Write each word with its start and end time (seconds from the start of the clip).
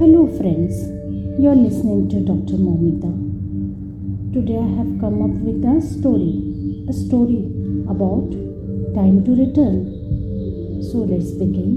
Hello, 0.00 0.20
friends. 0.38 0.76
You're 1.38 1.54
listening 1.54 2.08
to 2.08 2.20
Dr. 2.28 2.56
Momita. 2.66 3.10
Today 4.32 4.56
I 4.56 4.68
have 4.78 4.92
come 4.98 5.20
up 5.24 5.36
with 5.46 5.60
a 5.72 5.74
story, 5.86 6.40
a 6.88 6.92
story 6.94 7.44
about 7.86 8.32
time 8.94 9.20
to 9.26 9.36
return. 9.42 9.76
So 10.88 11.04
let's 11.10 11.32
begin. 11.32 11.76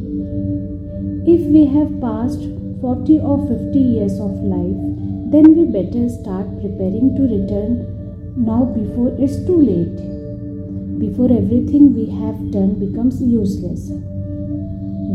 If 1.27 1.41
we 1.51 1.65
have 1.75 1.99
passed 1.99 2.47
40 2.79 3.19
or 3.19 3.45
50 3.45 3.77
years 3.77 4.17
of 4.21 4.31
life, 4.55 4.79
then 5.35 5.53
we 5.59 5.67
better 5.75 6.07
start 6.07 6.47
preparing 6.63 7.13
to 7.19 7.23
return 7.35 7.71
now 8.37 8.63
before 8.63 9.13
it's 9.19 9.35
too 9.45 9.61
late. 9.69 9.99
Before 10.97 11.29
everything 11.29 11.93
we 11.93 12.05
have 12.23 12.39
done 12.51 12.75
becomes 12.79 13.21
useless. 13.21 13.89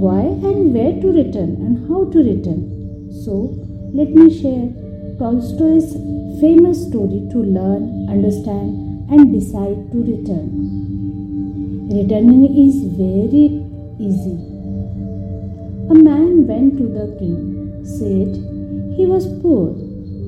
Why 0.04 0.25
and 0.50 0.75
where 0.75 1.00
to 1.00 1.09
return 1.11 1.56
and 1.64 1.88
how 1.88 2.04
to 2.11 2.18
return? 2.18 2.77
So, 3.11 3.54
let 3.95 4.10
me 4.10 4.28
share 4.28 4.69
Tolstoy's 5.19 5.92
famous 6.41 6.87
story 6.87 7.27
to 7.33 7.38
learn, 7.38 8.06
understand, 8.09 9.10
and 9.10 9.33
decide 9.33 9.91
to 9.92 9.98
return. 10.05 11.88
Returning 11.91 12.45
is 12.69 12.77
very 12.97 13.64
easy. 13.98 14.36
A 15.91 15.95
man 15.95 16.47
went 16.47 16.77
to 16.77 16.86
the 16.86 17.16
king, 17.19 17.83
said 17.83 18.36
he 18.95 19.06
was 19.06 19.27
poor, 19.41 19.75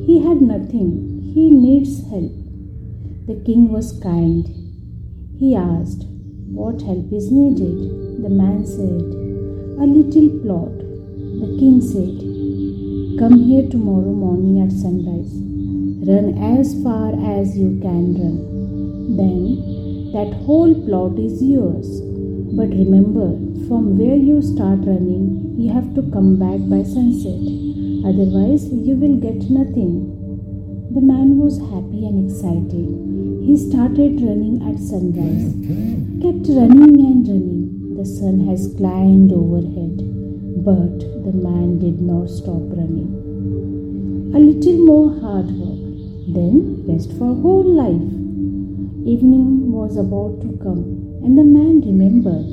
he 0.07 0.23
had 0.27 0.41
nothing, 0.41 1.31
he 1.35 1.51
needs 1.51 2.01
help. 2.09 2.33
The 3.27 3.43
king 3.45 3.71
was 3.71 3.93
kind. 4.03 4.49
He 5.39 5.55
asked, 5.55 6.07
What 6.51 6.81
help 6.83 7.13
is 7.13 7.31
needed? 7.31 8.23
The 8.23 8.31
man 8.31 8.65
said, 8.67 9.05
A 9.79 9.87
little 9.87 10.31
plot. 10.41 10.79
The 11.43 11.57
king 11.59 11.81
said, 11.81 12.30
Come 13.21 13.43
here 13.45 13.69
tomorrow 13.69 14.15
morning 14.19 14.63
at 14.65 14.73
sunrise. 14.73 15.33
Run 16.09 16.39
as 16.43 16.73
far 16.83 17.13
as 17.39 17.55
you 17.55 17.79
can 17.83 18.15
run. 18.17 18.39
Then 19.19 20.13
that 20.15 20.33
whole 20.47 20.73
plot 20.87 21.19
is 21.19 21.43
yours. 21.43 22.01
But 22.57 22.71
remember, 22.71 23.29
from 23.69 23.99
where 23.99 24.17
you 24.17 24.41
start 24.41 24.89
running, 24.89 25.55
you 25.59 25.71
have 25.71 25.95
to 25.97 26.03
come 26.15 26.39
back 26.41 26.65
by 26.73 26.81
sunset. 26.83 27.45
Otherwise, 28.09 28.73
you 28.73 28.97
will 28.97 29.21
get 29.21 29.51
nothing. 29.51 30.17
The 30.95 31.03
man 31.03 31.37
was 31.37 31.59
happy 31.59 32.07
and 32.09 32.25
excited. 32.25 32.89
He 33.45 33.59
started 33.59 34.25
running 34.25 34.65
at 34.65 34.81
sunrise, 34.81 35.53
kept 36.25 36.49
running 36.57 36.97
and 37.05 37.29
running. 37.29 37.97
The 37.99 38.07
sun 38.07 38.49
has 38.49 38.73
climbed 38.79 39.31
overhead. 39.31 40.10
But 40.71 41.01
the 41.25 41.33
man 41.33 41.81
did 41.81 42.01
not 42.01 42.31
stop 42.31 42.63
running. 42.79 43.11
A 44.33 44.39
little 44.39 44.79
more 44.91 45.11
hard 45.19 45.51
work, 45.51 45.81
then 46.29 46.85
rest 46.87 47.13
for 47.15 47.35
whole 47.35 47.65
life. 47.65 48.13
Evening 49.05 49.73
was 49.73 49.97
about 49.97 50.41
to 50.43 50.57
come, 50.63 50.85
and 51.25 51.37
the 51.37 51.43
man 51.43 51.81
remembered 51.81 52.47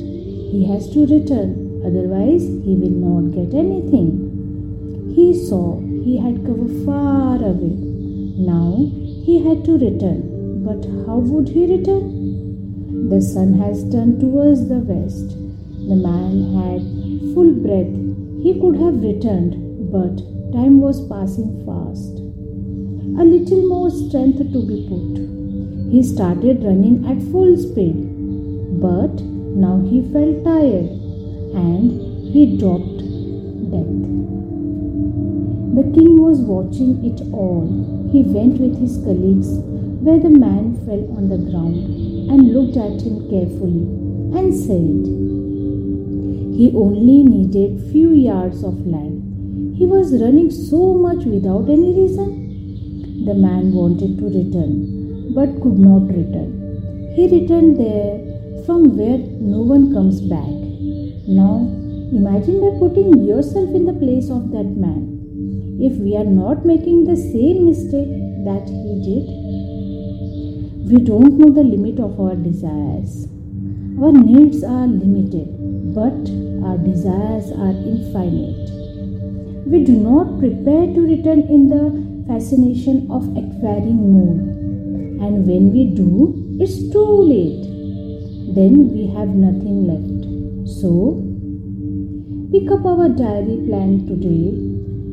he 0.52 0.66
has 0.66 0.90
to 0.94 1.06
return, 1.06 1.84
otherwise, 1.86 2.48
he 2.66 2.74
will 2.74 2.98
not 3.06 3.36
get 3.36 3.54
anything. 3.54 4.10
He 5.16 5.28
saw 5.48 5.80
he 5.80 6.18
had 6.18 6.44
covered 6.44 6.76
far 6.86 7.36
away. 7.36 7.76
Now 8.52 8.78
he 9.26 9.44
had 9.48 9.64
to 9.66 9.74
return, 9.78 10.64
but 10.66 10.84
how 11.06 11.20
would 11.20 11.50
he 11.50 11.68
return? 11.78 13.10
The 13.10 13.22
sun 13.22 13.60
has 13.60 13.88
turned 13.92 14.20
towards 14.20 14.68
the 14.70 14.80
west. 14.80 15.47
The 15.88 15.96
man 15.96 16.34
had 16.54 16.82
full 17.34 17.52
breath. 17.66 17.96
He 18.44 18.60
could 18.60 18.76
have 18.76 19.02
returned, 19.02 19.90
but 19.90 20.18
time 20.52 20.82
was 20.82 21.08
passing 21.08 21.64
fast. 21.66 22.20
A 23.22 23.24
little 23.24 23.64
more 23.70 23.90
strength 23.90 24.40
to 24.40 24.68
be 24.68 24.86
put. 24.90 25.16
He 25.90 26.04
started 26.04 26.62
running 26.62 27.06
at 27.08 27.22
full 27.32 27.56
speed, 27.56 28.04
but 28.82 29.22
now 29.64 29.80
he 29.90 30.02
felt 30.12 30.44
tired 30.44 30.90
and 31.56 32.34
he 32.34 32.58
dropped 32.58 33.00
dead. 33.72 33.96
The 35.78 35.88
king 35.96 36.22
was 36.22 36.40
watching 36.42 37.06
it 37.06 37.22
all. 37.32 37.66
He 38.12 38.24
went 38.24 38.60
with 38.60 38.78
his 38.82 38.98
colleagues 38.98 39.48
where 40.04 40.20
the 40.20 40.30
man 40.30 40.76
fell 40.86 41.16
on 41.16 41.30
the 41.30 41.38
ground 41.38 42.30
and 42.30 42.54
looked 42.54 42.76
at 42.76 43.02
him 43.02 43.30
carefully 43.30 43.88
and 44.38 44.54
said, 44.54 45.37
he 46.58 46.74
only 46.76 47.18
needed 47.24 47.92
few 47.92 48.14
yards 48.14 48.64
of 48.64 48.76
land. 48.88 49.78
He 49.78 49.86
was 49.86 50.20
running 50.20 50.50
so 50.50 50.96
much 50.96 51.24
without 51.24 51.70
any 51.70 51.94
reason. 51.94 53.26
The 53.26 53.36
man 53.36 53.74
wanted 53.74 54.18
to 54.18 54.26
return, 54.26 55.34
but 55.36 55.62
could 55.62 55.78
not 55.78 56.08
return. 56.20 57.14
He 57.16 57.28
returned 57.28 57.78
there 57.80 58.64
from 58.66 58.98
where 58.98 59.20
no 59.20 59.60
one 59.74 59.94
comes 59.94 60.20
back. 60.20 60.50
Now, 61.28 61.58
imagine 62.12 62.60
by 62.64 62.74
putting 62.80 63.24
yourself 63.24 63.70
in 63.76 63.86
the 63.86 63.94
place 63.94 64.32
of 64.32 64.50
that 64.50 64.72
man. 64.86 65.78
If 65.80 65.94
we 66.00 66.18
are 66.18 66.26
not 66.26 66.66
making 66.66 67.06
the 67.06 67.16
same 67.18 67.66
mistake 67.66 68.10
that 68.50 68.66
he 68.68 68.94
did, 69.06 69.26
we 70.90 71.04
don't 71.04 71.38
know 71.38 71.54
the 71.54 71.70
limit 71.76 72.00
of 72.00 72.20
our 72.20 72.36
desires. 72.36 73.28
Our 74.02 74.12
needs 74.12 74.64
are 74.64 74.88
limited, 74.88 75.50
but 75.94 76.47
our 76.68 76.78
desires 76.78 77.50
are 77.52 77.76
infinite. 77.92 78.68
We 79.72 79.84
do 79.84 79.94
not 79.94 80.40
prepare 80.40 80.86
to 80.96 81.02
return 81.02 81.42
in 81.56 81.70
the 81.70 81.84
fascination 82.28 83.08
of 83.10 83.24
acquiring 83.42 84.00
more. 84.16 84.38
And 85.26 85.48
when 85.48 85.72
we 85.72 85.86
do, 85.96 86.58
it's 86.60 86.78
too 86.92 87.14
late. 87.32 87.64
Then 88.56 88.92
we 88.92 89.08
have 89.16 89.30
nothing 89.30 89.88
left. 89.88 90.28
So, 90.82 91.24
pick 92.52 92.70
up 92.72 92.86
our 92.86 93.10
diary 93.10 93.64
plan 93.68 94.06
today 94.08 94.52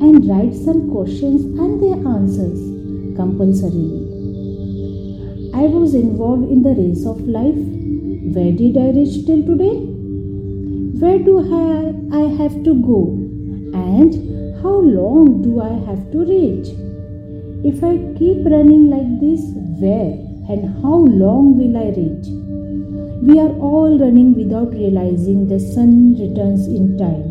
and 0.05 0.29
write 0.29 0.55
some 0.55 0.91
questions 0.91 1.45
and 1.45 1.83
their 1.83 1.99
answers 2.15 2.59
compulsorily. 3.17 4.11
I 5.55 5.67
was 5.67 5.95
involved 5.95 6.51
in 6.51 6.63
the 6.65 6.75
race 6.75 7.07
of 7.07 7.21
life. 7.29 7.63
Where 8.35 8.53
did 8.53 8.77
I 8.77 8.91
reach 8.91 9.25
till 9.27 9.45
today? 9.47 9.95
Where 11.01 11.19
do 11.19 11.41
I, 11.41 12.29
have 12.39 12.63
to 12.63 12.75
go? 12.75 13.15
And 13.75 14.63
how 14.63 14.77
long 14.79 15.43
do 15.43 15.61
I 15.61 15.73
have 15.87 16.11
to 16.13 16.19
reach? 16.19 16.69
If 17.65 17.83
I 17.83 17.97
keep 18.17 18.47
running 18.47 18.91
like 18.91 19.19
this, 19.19 19.41
where 19.81 20.15
and 20.49 20.83
how 20.83 20.99
long 21.23 21.59
will 21.59 21.77
I 21.77 21.89
reach? 21.99 22.29
We 23.27 23.41
are 23.41 23.53
all 23.59 23.99
running 23.99 24.35
without 24.35 24.73
realizing 24.73 25.49
the 25.49 25.59
sun 25.59 26.15
returns 26.17 26.69
in 26.69 26.97
time. 26.97 27.27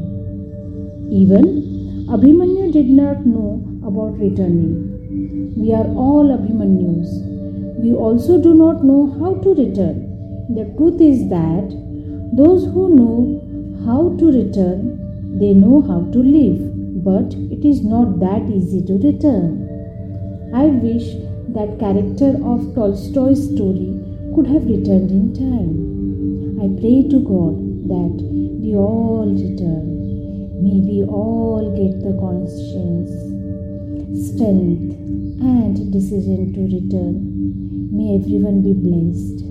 Even 1.10 2.08
Abhimanyu 2.10 2.74
did 2.74 2.90
not 2.90 3.26
know 3.26 3.64
about 3.88 4.20
returning. 4.20 5.54
We 5.56 5.74
are 5.74 5.88
all 5.96 6.36
Abhimanyus. 6.38 7.10
We 7.82 7.94
also 7.94 8.42
do 8.42 8.54
not 8.54 8.84
know 8.84 9.16
how 9.20 9.36
to 9.36 9.56
return. 9.56 9.98
The 10.54 10.66
truth 10.76 11.00
is 11.00 11.30
that 11.30 11.80
those 12.36 12.66
who 12.66 12.90
know 12.96 13.50
how 13.86 14.16
to 14.18 14.26
return, 14.32 15.38
they 15.40 15.54
know 15.54 15.82
how 15.82 16.00
to 16.12 16.20
live, 16.20 17.04
but 17.04 17.34
it 17.52 17.66
is 17.66 17.84
not 17.84 18.20
that 18.20 18.50
easy 18.50 18.82
to 18.86 18.94
return. 18.94 19.68
I 20.54 20.68
wish 20.68 21.08
that 21.56 21.80
character 21.80 22.32
of 22.46 22.74
Tolstoy's 22.76 23.44
story 23.52 24.00
could 24.36 24.48
have 24.48 24.66
returned 24.66 25.12
in 25.12 25.34
time. 25.34 25.74
I 26.64 26.68
pray 26.80 27.04
to 27.10 27.20
God 27.28 27.60
that 27.92 28.16
we 28.64 28.74
all 28.76 29.28
return. 29.28 29.86
May 30.64 30.80
we 30.80 31.04
all 31.04 31.68
get 31.76 32.00
the 32.00 32.16
conscience, 32.24 33.12
strength, 34.32 34.96
and 35.44 35.92
decision 35.92 36.54
to 36.54 36.62
return. 36.72 37.16
May 37.92 38.16
everyone 38.16 38.62
be 38.62 38.74
blessed 38.74 39.43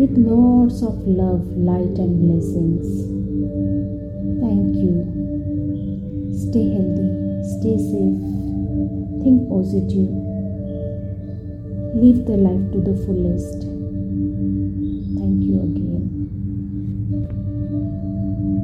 with 0.00 0.16
lots 0.16 0.80
of 0.82 0.96
love, 1.06 1.44
light, 1.58 1.98
and 2.00 2.24
blessings. 2.24 2.88
Thank 4.40 4.72
you. 4.80 5.04
Stay 6.32 6.72
healthy, 6.72 7.10
stay 7.44 7.76
safe, 7.76 8.24
think 9.20 9.44
positive, 9.52 10.08
live 12.00 12.24
the 12.24 12.38
life 12.40 12.64
to 12.72 12.80
the 12.80 12.96
fullest. 13.04 13.60
Thank 15.20 15.44
you. 15.44 15.49